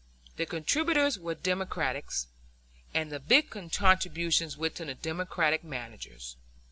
[0.37, 2.25] The contributors were Democrats,
[2.91, 6.37] and the big contributions went to the Democratic managers.